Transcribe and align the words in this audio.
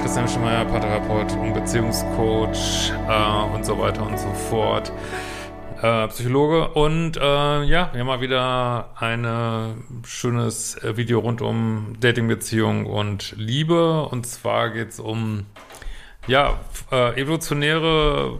Christian 0.00 0.28
Schemeier, 0.28 0.64
Paartherapeut 0.64 1.32
und 1.32 1.54
Beziehungscoach 1.54 2.92
äh, 3.08 3.54
und 3.54 3.64
so 3.64 3.78
weiter 3.78 4.06
und 4.06 4.18
so 4.18 4.28
fort. 4.32 4.92
Äh, 5.82 6.08
Psychologe 6.08 6.68
und 6.68 7.16
äh, 7.16 7.20
ja, 7.64 7.90
wir 7.92 8.00
haben 8.00 8.06
mal 8.06 8.20
wieder 8.20 8.90
ein 8.96 9.84
schönes 10.04 10.76
äh, 10.82 10.96
Video 10.96 11.20
rund 11.20 11.42
um 11.42 11.94
Dating, 12.00 12.28
Beziehung 12.28 12.86
und 12.86 13.34
Liebe. 13.36 14.02
Und 14.04 14.26
zwar 14.26 14.70
geht 14.70 14.90
es 14.90 15.00
um 15.00 15.46
ja, 16.26 16.58
äh, 16.92 17.20
evolutionäre 17.20 18.38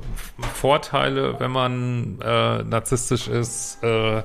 Vorteile, 0.54 1.40
wenn 1.40 1.50
man 1.50 2.20
äh, 2.20 2.62
narzisstisch 2.62 3.28
ist, 3.28 3.82
äh, 3.82 4.22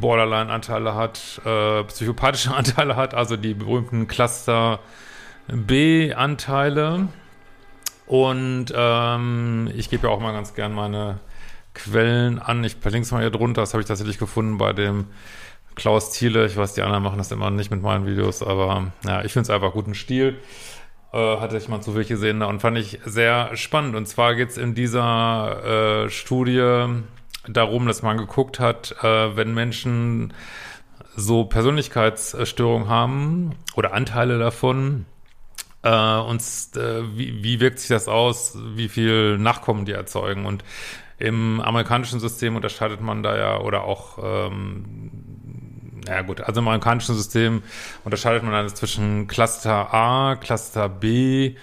Borderline-Anteile 0.00 0.94
hat, 0.94 1.40
äh, 1.44 1.84
psychopathische 1.84 2.54
Anteile 2.54 2.96
hat, 2.96 3.14
also 3.14 3.36
die 3.36 3.54
berühmten 3.54 4.08
Cluster 4.08 4.80
B-Anteile. 5.48 7.08
Und 8.06 8.66
ähm, 8.74 9.70
ich 9.74 9.90
gebe 9.90 10.06
ja 10.06 10.12
auch 10.12 10.20
mal 10.20 10.32
ganz 10.32 10.54
gern 10.54 10.72
meine 10.72 11.20
Quellen 11.74 12.38
an. 12.38 12.64
Ich 12.64 12.76
verlinke 12.76 13.04
es 13.04 13.12
mal 13.12 13.20
hier 13.20 13.30
drunter. 13.30 13.62
Das 13.62 13.74
habe 13.74 13.82
ich 13.82 13.88
tatsächlich 13.88 14.18
gefunden 14.18 14.58
bei 14.58 14.72
dem 14.72 15.06
Klaus 15.74 16.10
Thiele. 16.12 16.46
Ich 16.46 16.56
weiß, 16.56 16.74
die 16.74 16.82
anderen 16.82 17.02
machen 17.02 17.18
das 17.18 17.30
immer 17.30 17.50
nicht 17.50 17.70
mit 17.70 17.82
meinen 17.82 18.06
Videos, 18.06 18.42
aber 18.42 18.92
ja, 19.04 19.22
ich 19.24 19.32
finde 19.32 19.44
es 19.44 19.50
einfach 19.50 19.72
guten 19.72 19.94
Stil. 19.94 20.38
Äh, 21.12 21.38
hatte 21.38 21.56
ich 21.56 21.68
mal 21.68 21.80
zufällig 21.80 22.08
gesehen 22.08 22.42
und 22.42 22.60
fand 22.60 22.76
ich 22.76 23.00
sehr 23.04 23.56
spannend. 23.56 23.94
Und 23.94 24.06
zwar 24.06 24.34
geht 24.34 24.50
es 24.50 24.58
in 24.58 24.74
dieser 24.74 26.04
äh, 26.04 26.10
Studie 26.10 26.86
darum, 27.46 27.86
dass 27.86 28.02
man 28.02 28.18
geguckt 28.18 28.60
hat, 28.60 28.96
äh, 29.02 29.36
wenn 29.36 29.54
Menschen 29.54 30.34
so 31.16 31.44
Persönlichkeitsstörungen 31.44 32.88
haben 32.88 33.52
oder 33.74 33.94
Anteile 33.94 34.38
davon, 34.38 35.06
äh, 35.82 36.18
und 36.18 36.40
äh, 36.76 37.16
wie, 37.16 37.42
wie 37.42 37.60
wirkt 37.60 37.78
sich 37.78 37.88
das 37.88 38.08
aus, 38.08 38.56
wie 38.74 38.88
viel 38.88 39.38
Nachkommen 39.38 39.84
die 39.84 39.92
erzeugen. 39.92 40.46
Und 40.46 40.64
im 41.18 41.60
amerikanischen 41.60 42.20
System 42.20 42.56
unterscheidet 42.56 43.00
man 43.00 43.22
da 43.22 43.36
ja, 43.36 43.60
oder 43.60 43.84
auch, 43.84 44.18
ähm, 44.22 45.10
ja 46.06 46.22
gut, 46.22 46.40
also 46.40 46.60
im 46.60 46.68
amerikanischen 46.68 47.14
System 47.14 47.62
unterscheidet 48.04 48.42
man 48.42 48.52
dann 48.52 48.68
zwischen 48.68 49.26
Cluster 49.26 49.92
A, 49.92 50.36
Cluster 50.36 50.88
B 50.88 51.56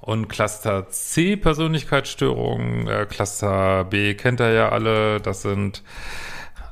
und 0.00 0.28
Cluster 0.28 0.88
C 0.88 1.36
Persönlichkeitsstörungen. 1.36 2.88
Äh, 2.88 3.06
Cluster 3.06 3.84
B 3.84 4.14
kennt 4.14 4.40
ihr 4.40 4.52
ja 4.52 4.68
alle, 4.70 5.20
das 5.20 5.42
sind 5.42 5.82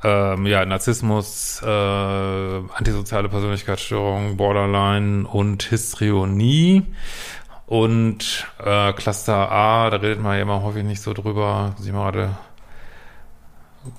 ähm, 0.03 0.45
ja, 0.45 0.65
Narzissmus, 0.65 1.61
äh, 1.63 1.65
antisoziale 1.65 3.29
Persönlichkeitsstörung, 3.29 4.37
Borderline 4.37 5.27
und 5.27 5.63
Histrionie. 5.63 6.85
Und 7.67 8.47
äh, 8.63 8.93
Cluster 8.93 9.51
A, 9.51 9.89
da 9.89 9.97
redet 9.97 10.21
man 10.21 10.35
ja 10.35 10.41
immer 10.41 10.61
häufig 10.61 10.83
nicht 10.83 11.01
so 11.01 11.13
drüber. 11.13 11.73
Muss 11.77 11.85
ich 11.85 11.93
mal 11.93 12.11
gerade 12.11 12.35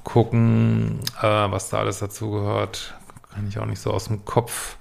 gucken, 0.04 1.00
äh, 1.20 1.26
was 1.26 1.70
da 1.70 1.78
alles 1.78 1.98
dazu 2.00 2.30
gehört. 2.30 2.94
Kann 3.32 3.48
ich 3.48 3.58
auch 3.58 3.66
nicht 3.66 3.80
so 3.80 3.90
aus 3.90 4.06
dem 4.06 4.24
Kopf. 4.24 4.76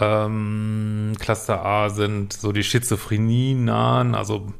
Ähm, 0.00 1.14
Cluster 1.18 1.64
A 1.64 1.88
sind 1.90 2.32
so 2.32 2.52
die 2.52 2.62
Schizophrenie 2.62 3.54
nahen, 3.54 4.14
also 4.14 4.52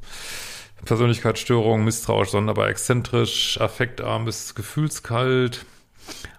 Persönlichkeitsstörung, 0.84 1.84
misstrauisch, 1.84 2.30
sonderbar 2.30 2.68
exzentrisch, 2.68 3.60
affektarm 3.60 4.24
bis 4.24 4.54
gefühlskalt. 4.54 5.64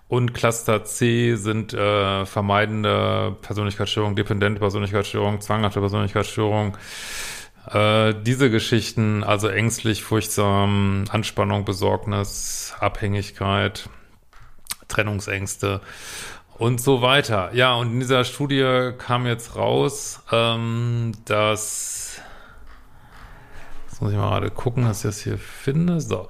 Und 0.07 0.33
Cluster 0.33 0.83
C 0.85 1.35
sind 1.35 1.73
äh, 1.73 2.25
vermeidende 2.25 3.37
Persönlichkeitsstörung, 3.41 4.15
dependente 4.15 4.59
Persönlichkeitsstörung, 4.59 5.39
zwanghafte 5.39 5.79
Persönlichkeitsstörung. 5.79 6.75
Äh, 7.71 8.15
diese 8.23 8.49
Geschichten, 8.49 9.23
also 9.23 9.47
ängstlich, 9.47 10.03
furchtsam, 10.03 11.05
Anspannung, 11.09 11.65
Besorgnis, 11.65 12.73
Abhängigkeit, 12.79 13.87
Trennungsängste 14.87 15.81
und 16.57 16.81
so 16.81 17.03
weiter. 17.03 17.51
Ja, 17.53 17.75
und 17.75 17.93
in 17.93 17.99
dieser 17.99 18.23
Studie 18.23 18.91
kam 18.97 19.27
jetzt 19.27 19.55
raus, 19.55 20.21
ähm, 20.31 21.11
dass 21.25 22.19
Jetzt 23.99 24.03
muss 24.03 24.13
ich 24.13 24.17
mal 24.17 24.29
gerade 24.29 24.49
gucken, 24.49 24.85
dass 24.85 24.99
ich 24.99 25.09
das 25.09 25.19
hier 25.19 25.37
finde. 25.37 25.99
So. 25.99 26.29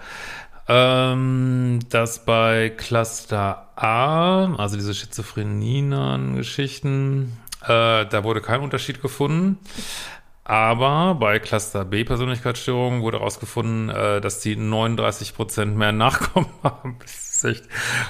Ähm, 0.67 1.77
dass 1.89 2.25
bei 2.25 2.73
Cluster 2.75 3.69
A, 3.75 4.55
also 4.55 4.75
diese 4.75 4.95
Schizophrenie-Geschichten, 4.95 7.37
äh, 7.61 8.07
da 8.07 8.23
wurde 8.23 8.41
kein 8.41 8.61
Unterschied 8.61 9.03
gefunden. 9.03 9.59
Aber 10.45 11.13
bei 11.13 11.37
Cluster 11.37 11.85
B 11.85 12.05
Persönlichkeitsstörungen 12.05 13.03
wurde 13.03 13.19
herausgefunden, 13.19 13.89
äh, 13.89 14.19
dass 14.19 14.39
die 14.39 14.55
39 14.55 15.35
Prozent 15.35 15.77
mehr 15.77 15.91
Nachkommen 15.91 16.49
haben. 16.63 16.97
Das 17.03 17.11
ist 17.11 17.43
echt 17.43 17.65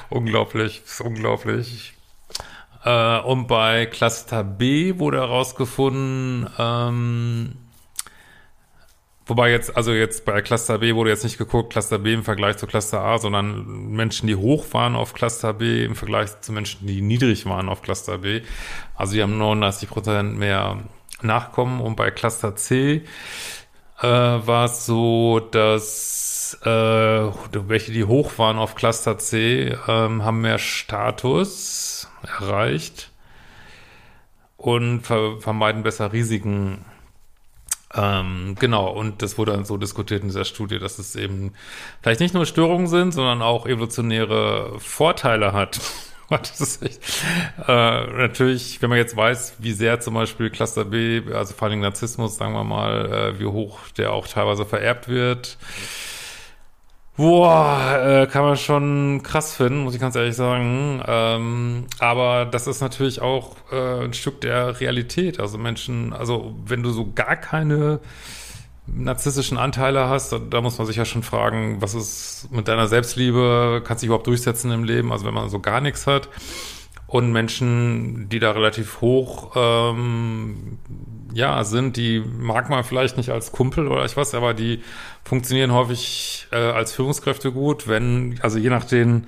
unglaublich, 0.09 0.83
ist 0.85 1.01
unglaublich. 1.01 1.95
Äh, 2.85 3.19
und 3.19 3.47
bei 3.47 3.87
Cluster 3.87 4.45
B 4.45 4.99
wurde 4.99 5.17
herausgefunden, 5.17 6.47
ähm, 6.57 7.57
Wobei 9.29 9.51
jetzt, 9.51 9.77
also 9.77 9.93
jetzt 9.93 10.25
bei 10.25 10.41
Cluster 10.41 10.79
B 10.79 10.95
wurde 10.95 11.11
jetzt 11.11 11.23
nicht 11.23 11.37
geguckt, 11.37 11.71
Cluster 11.71 11.99
B 11.99 12.13
im 12.15 12.23
Vergleich 12.23 12.57
zu 12.57 12.65
Cluster 12.65 13.01
A, 13.01 13.19
sondern 13.19 13.91
Menschen, 13.91 14.25
die 14.25 14.35
hoch 14.35 14.65
waren 14.71 14.95
auf 14.95 15.13
Cluster 15.13 15.53
B 15.53 15.85
im 15.85 15.95
Vergleich 15.95 16.41
zu 16.41 16.51
Menschen, 16.51 16.87
die 16.87 17.01
niedrig 17.01 17.45
waren 17.45 17.69
auf 17.69 17.83
Cluster 17.83 18.17
B. 18.17 18.41
Also 18.95 19.13
die 19.13 19.21
haben 19.21 19.37
39 19.37 19.87
Prozent 19.87 20.37
mehr 20.39 20.79
Nachkommen 21.21 21.79
und 21.79 21.95
bei 21.95 22.09
Cluster 22.09 22.55
C 22.55 23.03
äh, 24.01 24.07
war 24.07 24.65
es 24.65 24.87
so, 24.87 25.39
dass 25.39 26.57
äh, 26.63 26.67
welche, 26.69 27.91
die 27.91 28.05
hoch 28.05 28.37
waren 28.37 28.57
auf 28.57 28.73
Cluster 28.73 29.19
C, 29.19 29.77
ähm, 29.87 30.23
haben 30.23 30.41
mehr 30.41 30.57
Status 30.57 32.07
erreicht 32.23 33.11
und 34.57 35.01
ver 35.01 35.39
vermeiden 35.39 35.83
besser 35.83 36.13
Risiken 36.13 36.83
ähm, 37.95 38.55
genau, 38.59 38.89
und 38.91 39.21
das 39.21 39.37
wurde 39.37 39.53
dann 39.53 39.65
so 39.65 39.77
diskutiert 39.77 40.21
in 40.21 40.27
dieser 40.27 40.45
Studie, 40.45 40.77
dass 40.77 40.99
es 40.99 41.15
eben 41.15 41.53
vielleicht 42.01 42.19
nicht 42.19 42.33
nur 42.35 42.45
Störungen 42.45 42.87
sind, 42.87 43.13
sondern 43.13 43.41
auch 43.41 43.65
evolutionäre 43.65 44.79
Vorteile 44.79 45.53
hat. 45.53 45.79
das 46.29 46.61
ist 46.61 46.83
echt, 46.83 47.01
äh, 47.67 48.07
natürlich, 48.07 48.81
wenn 48.81 48.89
man 48.89 48.99
jetzt 48.99 49.15
weiß, 49.15 49.55
wie 49.57 49.71
sehr 49.71 49.99
zum 49.99 50.13
Beispiel 50.13 50.51
Cluster 50.51 50.85
B, 50.85 51.23
also 51.33 51.53
vor 51.55 51.67
allem 51.67 51.79
Narzissmus, 51.79 52.37
sagen 52.37 52.53
wir 52.53 52.63
mal, 52.63 53.11
äh, 53.11 53.39
wie 53.39 53.45
hoch 53.45 53.79
der 53.97 54.13
auch 54.13 54.27
teilweise 54.27 54.65
vererbt 54.65 55.07
wird, 55.07 55.57
Boah, 57.19 57.99
äh, 58.01 58.27
kann 58.27 58.43
man 58.43 58.55
schon 58.55 59.21
krass 59.23 59.53
finden, 59.53 59.79
muss 59.79 59.93
ich 59.93 59.99
ganz 59.99 60.15
ehrlich 60.15 60.37
sagen. 60.37 61.03
Ähm, 61.05 61.85
aber 61.99 62.45
das 62.45 62.65
ist 62.65 62.79
natürlich 62.79 63.21
auch 63.21 63.57
äh, 63.73 64.05
ein 64.05 64.13
Stück 64.13 64.39
der 64.39 64.79
Realität. 64.79 65.37
Also 65.41 65.57
Menschen, 65.57 66.13
also 66.13 66.55
wenn 66.65 66.81
du 66.81 66.91
so 66.91 67.11
gar 67.13 67.35
keine 67.35 67.99
narzisstischen 68.87 69.57
Anteile 69.57 70.07
hast, 70.07 70.31
da, 70.31 70.39
da 70.39 70.61
muss 70.61 70.77
man 70.77 70.87
sich 70.87 70.95
ja 70.95 71.03
schon 71.03 71.21
fragen, 71.21 71.81
was 71.81 71.93
ist 71.93 72.47
mit 72.51 72.69
deiner 72.69 72.87
Selbstliebe, 72.87 73.81
kannst 73.83 74.01
du 74.01 74.05
dich 74.05 74.07
überhaupt 74.07 74.27
durchsetzen 74.27 74.71
im 74.71 74.85
Leben? 74.85 75.11
Also 75.11 75.25
wenn 75.25 75.33
man 75.33 75.49
so 75.49 75.59
gar 75.59 75.81
nichts 75.81 76.07
hat. 76.07 76.29
Und 77.09 77.31
Menschen, 77.31 78.29
die 78.29 78.37
da 78.37 78.51
relativ 78.51 79.01
hoch 79.01 79.53
ähm, 79.55 80.77
ja, 81.33 81.63
sind, 81.63 81.97
die 81.97 82.19
mag 82.19 82.69
man 82.69 82.83
vielleicht 82.83 83.17
nicht 83.17 83.31
als 83.31 83.51
Kumpel 83.51 83.87
oder 83.87 84.05
ich 84.05 84.15
was, 84.15 84.35
aber 84.35 84.53
die 84.53 84.83
funktionieren 85.23 85.73
häufig 85.73 86.47
äh, 86.51 86.57
als 86.57 86.93
Führungskräfte 86.93 87.51
gut, 87.51 87.87
wenn, 87.87 88.39
also 88.43 88.59
je 88.59 88.69
nach 88.69 88.83
den 88.83 89.25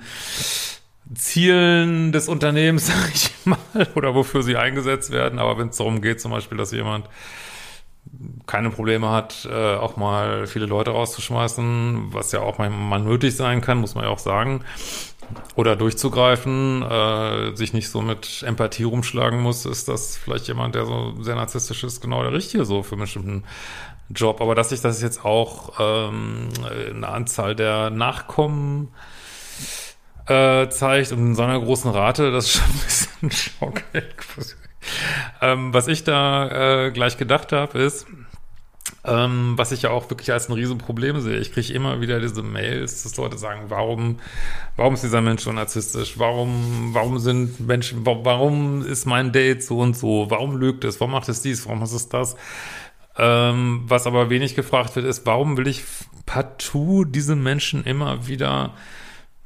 Zielen 1.12 2.12
des 2.12 2.28
Unternehmens, 2.28 2.86
sag 2.88 3.12
ich 3.12 3.32
mal, 3.44 3.58
oder 3.96 4.14
wofür 4.14 4.44
sie 4.44 4.56
eingesetzt 4.56 5.10
werden, 5.10 5.40
aber 5.40 5.58
wenn 5.58 5.70
es 5.70 5.76
darum 5.76 6.02
geht, 6.02 6.20
zum 6.20 6.30
Beispiel, 6.30 6.58
dass 6.58 6.70
jemand 6.70 7.08
keine 8.46 8.70
Probleme 8.70 9.10
hat, 9.10 9.48
äh, 9.50 9.74
auch 9.74 9.96
mal 9.96 10.46
viele 10.46 10.66
Leute 10.66 10.92
rauszuschmeißen, 10.92 12.12
was 12.12 12.30
ja 12.30 12.42
auch 12.42 12.58
mal 12.58 13.00
nötig 13.00 13.34
sein 13.34 13.60
kann, 13.60 13.78
muss 13.78 13.96
man 13.96 14.04
ja 14.04 14.10
auch 14.10 14.20
sagen, 14.20 14.62
oder 15.54 15.76
durchzugreifen, 15.76 16.82
äh, 16.82 17.56
sich 17.56 17.72
nicht 17.72 17.88
so 17.88 18.02
mit 18.02 18.42
Empathie 18.46 18.84
rumschlagen 18.84 19.40
muss, 19.40 19.66
ist 19.66 19.88
das 19.88 20.16
vielleicht 20.16 20.48
jemand, 20.48 20.74
der 20.74 20.86
so 20.86 21.14
sehr 21.20 21.34
narzisstisch 21.34 21.84
ist, 21.84 22.00
genau 22.00 22.22
der 22.22 22.32
Richtige 22.32 22.64
so 22.64 22.82
für 22.82 22.92
einen 22.92 23.02
bestimmten 23.02 23.44
Job. 24.10 24.40
Aber 24.40 24.54
dass 24.54 24.70
sich 24.70 24.80
das 24.80 25.02
jetzt 25.02 25.24
auch 25.24 25.78
ähm, 25.80 26.48
eine 26.94 27.08
Anzahl 27.08 27.54
der 27.54 27.90
Nachkommen 27.90 28.88
äh, 30.26 30.68
zeigt 30.68 31.12
und 31.12 31.18
in 31.18 31.34
so 31.34 31.42
einer 31.42 31.60
großen 31.60 31.90
Rate, 31.90 32.30
das 32.30 32.46
ist 32.46 32.52
schon 32.52 32.64
ein 32.64 32.80
bisschen 32.84 33.30
schockierend. 33.58 34.56
ähm, 35.40 35.74
was 35.74 35.88
ich 35.88 36.04
da 36.04 36.86
äh, 36.86 36.90
gleich 36.90 37.16
gedacht 37.16 37.52
habe, 37.52 37.78
ist, 37.78 38.06
Ähm, 39.04 39.54
was 39.56 39.72
ich 39.72 39.82
ja 39.82 39.90
auch 39.90 40.08
wirklich 40.10 40.30
als 40.32 40.48
ein 40.48 40.52
Riesenproblem 40.52 41.20
sehe. 41.20 41.38
Ich 41.38 41.52
kriege 41.52 41.72
immer 41.72 42.00
wieder 42.00 42.20
diese 42.20 42.44
Mails, 42.44 43.02
dass 43.02 43.16
Leute 43.16 43.36
sagen, 43.36 43.64
warum, 43.66 44.20
warum 44.76 44.94
ist 44.94 45.02
dieser 45.02 45.20
Mensch 45.20 45.42
so 45.42 45.50
narzisstisch? 45.50 46.20
Warum, 46.20 46.90
warum 46.92 47.18
sind 47.18 47.58
Menschen, 47.58 48.06
warum 48.06 48.86
ist 48.86 49.04
mein 49.04 49.32
Date 49.32 49.64
so 49.64 49.78
und 49.78 49.96
so? 49.96 50.26
Warum 50.30 50.56
lügt 50.56 50.84
es? 50.84 51.00
Warum 51.00 51.12
macht 51.12 51.28
es 51.28 51.42
dies? 51.42 51.66
Warum 51.66 51.82
ist 51.82 51.92
es 51.92 52.08
das? 52.10 52.36
Ähm, 53.18 53.82
was 53.86 54.06
aber 54.06 54.30
wenig 54.30 54.54
gefragt 54.54 54.94
wird, 54.96 55.04
ist, 55.04 55.26
warum 55.26 55.56
will 55.56 55.66
ich 55.66 55.82
partout 56.24 57.04
diese 57.04 57.36
Menschen 57.36 57.84
immer 57.84 58.26
wieder 58.26 58.74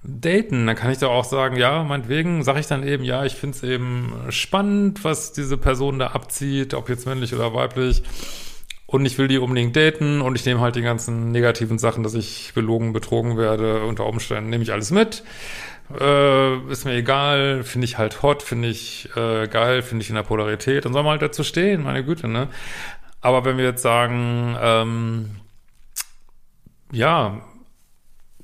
daten? 0.03 0.67
Dann 0.67 0.77
kann 0.77 0.93
ich 0.93 0.99
doch 0.99 1.11
auch 1.11 1.25
sagen, 1.25 1.57
ja, 1.57 1.83
meinetwegen 1.83 2.45
sage 2.45 2.61
ich 2.61 2.67
dann 2.67 2.87
eben, 2.87 3.05
ja, 3.05 3.25
ich 3.25 3.35
finde 3.35 3.57
es 3.57 3.63
eben 3.63 4.13
spannend, 4.29 5.03
was 5.03 5.33
diese 5.33 5.57
Person 5.57 5.99
da 5.99 6.09
abzieht, 6.09 6.75
ob 6.75 6.89
jetzt 6.89 7.07
männlich 7.07 7.35
oder 7.35 7.55
weiblich. 7.55 8.03
Und 8.87 9.05
ich 9.05 9.19
will 9.19 9.27
die 9.27 9.39
unbedingt 9.39 9.75
daten 9.75 10.21
und 10.21 10.37
ich 10.37 10.47
nehme 10.47 10.61
halt 10.61 10.77
die 10.77 10.83
ganzen 10.83 11.33
negativen 11.33 11.79
Sachen, 11.79 12.05
dass 12.05 12.15
ich 12.15 12.53
belogen, 12.55 12.93
betrogen 12.93 13.37
werde, 13.37 13.85
unter 13.85 14.07
Umständen 14.07 14.49
nehme 14.49 14.63
ich 14.63 14.73
alles 14.73 14.93
mit. 14.93 15.25
Äh, 15.99 16.59
ist 16.71 16.85
mir 16.85 16.95
egal, 16.95 17.65
finde 17.65 17.85
ich 17.85 17.99
halt 17.99 18.23
hot, 18.23 18.43
finde 18.43 18.69
ich 18.69 19.09
äh, 19.17 19.49
geil, 19.49 19.83
finde 19.83 20.03
ich 20.03 20.09
in 20.09 20.15
der 20.15 20.23
Polarität. 20.23 20.85
Dann 20.85 20.93
soll 20.93 21.03
man 21.03 21.13
halt 21.13 21.23
dazu 21.23 21.43
stehen, 21.43 21.83
meine 21.83 22.05
Güte, 22.05 22.29
ne? 22.29 22.49
Aber 23.21 23.45
wenn 23.45 23.57
wir 23.57 23.65
jetzt 23.65 23.83
sagen, 23.83 24.57
ähm, 24.61 25.31
ja, 26.93 27.41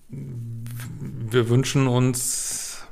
wir 0.08 1.48
wünschen 1.48 1.86
uns 1.86 2.84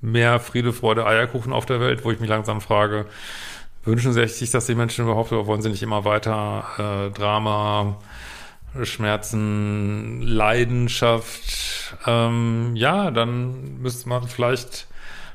mehr 0.00 0.40
Friede, 0.40 0.72
Freude, 0.72 1.06
Eierkuchen 1.06 1.52
auf 1.52 1.66
der 1.66 1.80
Welt, 1.80 2.04
wo 2.04 2.10
ich 2.10 2.20
mich 2.20 2.28
langsam 2.28 2.60
frage, 2.60 3.06
wünschen 3.84 4.12
sie 4.12 4.26
sich 4.26 4.50
dass 4.50 4.66
die 4.66 4.74
Menschen 4.74 5.04
überhaupt 5.04 5.32
oder 5.32 5.46
wollen 5.46 5.62
sie 5.62 5.70
nicht 5.70 5.82
immer 5.82 6.04
weiter 6.04 6.64
äh, 6.78 7.10
Drama, 7.10 7.96
Schmerzen, 8.82 10.22
Leidenschaft? 10.22 11.96
Ähm, 12.06 12.72
ja, 12.74 13.10
dann 13.10 13.80
müsste 13.80 14.08
man 14.08 14.26
vielleicht 14.26 14.86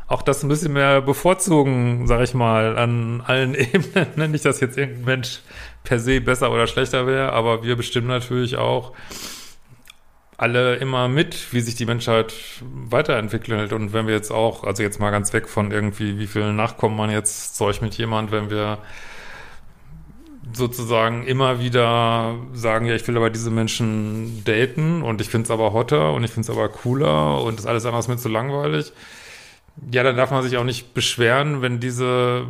auch 0.07 0.23
das 0.23 0.41
ein 0.41 0.49
bisschen 0.49 0.73
mehr 0.73 1.01
bevorzugen, 1.01 2.07
sag 2.07 2.21
ich 2.21 2.33
mal, 2.33 2.77
an 2.77 3.21
allen 3.25 3.53
Ebenen. 3.55 4.31
Nicht, 4.31 4.45
dass 4.45 4.59
jetzt 4.59 4.77
irgendein 4.77 5.05
Mensch 5.05 5.39
per 5.83 5.99
se 5.99 6.19
besser 6.19 6.51
oder 6.51 6.67
schlechter 6.67 7.05
wäre, 7.05 7.31
aber 7.31 7.63
wir 7.63 7.75
bestimmen 7.75 8.07
natürlich 8.07 8.57
auch 8.57 8.93
alle 10.39 10.75
immer 10.75 11.07
mit, 11.07 11.53
wie 11.53 11.61
sich 11.61 11.75
die 11.75 11.85
Menschheit 11.85 12.33
weiterentwickelt. 12.89 13.73
Und 13.73 13.93
wenn 13.93 14.07
wir 14.07 14.13
jetzt 14.13 14.31
auch, 14.31 14.63
also 14.63 14.83
jetzt 14.83 14.99
mal 14.99 15.11
ganz 15.11 15.33
weg 15.33 15.47
von 15.47 15.71
irgendwie, 15.71 16.17
wie 16.17 16.27
viel 16.27 16.53
Nachkommen 16.53 16.95
man 16.95 17.11
jetzt 17.11 17.55
Zeug 17.55 17.81
mit 17.81 17.95
jemand, 17.95 18.31
wenn 18.31 18.49
wir 18.49 18.79
sozusagen 20.51 21.27
immer 21.27 21.59
wieder 21.59 22.35
sagen, 22.53 22.85
ja, 22.85 22.95
ich 22.95 23.07
will 23.07 23.17
aber 23.17 23.29
diese 23.29 23.51
Menschen 23.51 24.43
daten 24.45 25.03
und 25.03 25.21
ich 25.21 25.29
finde 25.29 25.45
es 25.45 25.51
aber 25.51 25.73
hotter 25.73 26.13
und 26.13 26.23
ich 26.23 26.31
finde 26.31 26.51
es 26.51 26.57
aber 26.57 26.69
cooler 26.69 27.43
und 27.43 27.59
das 27.59 27.67
alles 27.67 27.85
andere 27.85 27.99
ist 27.99 28.07
mir 28.07 28.17
zu 28.17 28.29
langweilig 28.29 28.91
ja, 29.91 30.03
dann 30.03 30.17
darf 30.17 30.31
man 30.31 30.43
sich 30.43 30.57
auch 30.57 30.63
nicht 30.63 30.93
beschweren, 30.93 31.61
wenn 31.61 31.79
diese 31.79 32.45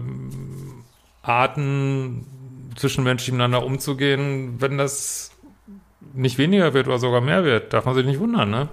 Arten 1.22 2.26
zwischenmenschlich 2.76 3.32
miteinander 3.32 3.66
umzugehen, 3.66 4.56
wenn 4.60 4.78
das 4.78 5.32
nicht 6.14 6.38
weniger 6.38 6.74
wird 6.74 6.88
oder 6.88 7.00
sogar 7.00 7.22
mehr 7.22 7.44
wird, 7.44 7.74
darf 7.74 7.86
man 7.86 7.96
sich 7.96 8.06
nicht 8.06 8.20
wundern, 8.20 8.50
ne? 8.50 8.70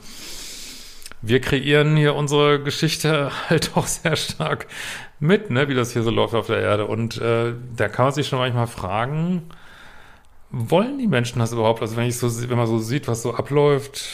Wir 1.23 1.41
kreieren 1.41 1.97
hier 1.97 2.15
unsere 2.15 2.63
Geschichte 2.63 3.31
halt 3.49 3.73
auch 3.75 3.87
sehr 3.87 4.17
stark 4.17 4.67
mit, 5.19 5.51
ne, 5.51 5.69
wie 5.69 5.75
das 5.75 5.93
hier 5.93 6.03
so 6.03 6.11
läuft 6.11 6.35
auf 6.35 6.47
der 6.47 6.61
Erde. 6.61 6.87
Und 6.87 7.19
äh, 7.19 7.55
da 7.77 7.89
kann 7.89 8.07
man 8.07 8.15
sich 8.15 8.29
schon 8.29 8.39
manchmal 8.39 8.67
fragen, 8.67 9.43
wollen 10.51 10.99
die 10.99 11.07
Menschen 11.07 11.39
das 11.39 11.53
überhaupt? 11.53 11.83
Also 11.83 11.97
wenn 11.97 12.07
ich 12.07 12.19
so, 12.19 12.49
wenn 12.49 12.57
man 12.57 12.67
so 12.67 12.79
sieht, 12.79 13.09
was 13.09 13.23
so 13.23 13.35
abläuft 13.35 14.05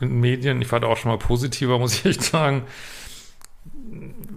in 0.00 0.20
Medien, 0.20 0.62
ich 0.62 0.70
war 0.70 0.80
da 0.80 0.86
auch 0.86 0.96
schon 0.96 1.10
mal 1.10 1.18
positiver, 1.18 1.78
muss 1.80 1.94
ich 1.94 2.04
echt 2.04 2.22
sagen, 2.22 2.62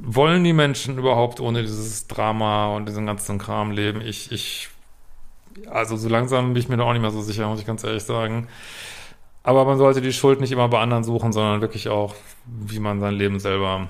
wollen 0.02 0.44
die 0.44 0.54
Menschen 0.54 0.98
überhaupt 0.98 1.40
ohne 1.40 1.62
dieses 1.62 2.08
Drama 2.08 2.76
und 2.76 2.88
diesen 2.88 3.06
ganzen 3.06 3.38
Kram 3.38 3.72
leben? 3.72 4.02
Ich, 4.02 4.32
ich, 4.32 4.70
also 5.70 5.98
so 5.98 6.10
langsam 6.10 6.54
bin 6.54 6.62
ich 6.62 6.70
mir 6.70 6.78
da 6.78 6.84
auch 6.84 6.94
nicht 6.94 7.02
mehr 7.02 7.12
so 7.12 7.22
sicher, 7.22 7.48
muss 7.48 7.60
ich 7.60 7.66
ganz 7.66 7.84
ehrlich 7.84 8.04
sagen. 8.04 8.48
Aber 9.44 9.66
man 9.66 9.78
sollte 9.78 10.02
die 10.02 10.14
Schuld 10.14 10.40
nicht 10.40 10.52
immer 10.52 10.70
bei 10.70 10.80
anderen 10.80 11.04
suchen, 11.04 11.34
sondern 11.34 11.62
wirklich 11.62 11.90
auch, 11.90 12.16
wie 12.46 12.80
man 12.80 13.00
sein 13.00 13.14
Leben 13.14 13.40
selber 13.40 13.90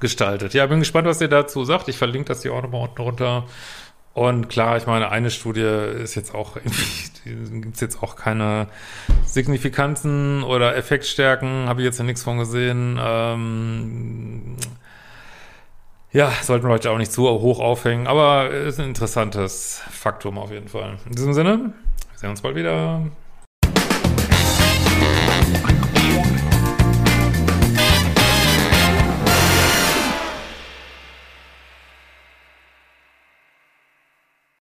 gestaltet. 0.00 0.54
Ja, 0.54 0.66
bin 0.66 0.78
gespannt, 0.78 1.06
was 1.06 1.20
ihr 1.20 1.28
dazu 1.28 1.64
sagt. 1.64 1.88
Ich 1.88 1.98
verlinke 1.98 2.28
das 2.28 2.42
hier 2.42 2.54
auch 2.54 2.62
nochmal 2.62 2.88
unten 2.88 3.02
runter. 3.02 3.44
Und 4.14 4.48
klar, 4.48 4.76
ich 4.76 4.86
meine, 4.86 5.10
eine 5.10 5.30
Studie 5.30 5.60
ist 5.60 6.14
jetzt 6.14 6.34
auch 6.34 6.56
irgendwie, 6.56 7.60
gibt 7.60 7.74
es 7.74 7.80
jetzt 7.80 8.02
auch 8.02 8.16
keine 8.16 8.68
Signifikanzen 9.24 10.42
oder 10.42 10.76
Effektstärken, 10.76 11.66
habe 11.66 11.80
ich 11.80 11.86
jetzt 11.86 11.98
ja 11.98 12.04
nichts 12.04 12.22
von 12.22 12.38
gesehen. 12.38 12.98
Ähm, 13.02 14.56
ja, 16.12 16.30
sollten 16.42 16.66
wir 16.66 16.72
heute 16.72 16.90
auch 16.90 16.98
nicht 16.98 17.12
zu 17.12 17.28
hoch 17.28 17.58
aufhängen, 17.58 18.06
aber 18.06 18.50
ist 18.50 18.78
ein 18.78 18.88
interessantes 18.88 19.82
Faktum 19.90 20.38
auf 20.38 20.50
jeden 20.50 20.68
Fall. 20.68 20.98
In 21.06 21.12
diesem 21.12 21.32
Sinne, 21.32 21.72
wir 22.10 22.18
sehen 22.18 22.30
uns 22.30 22.42
bald 22.42 22.54
wieder. 22.54 23.02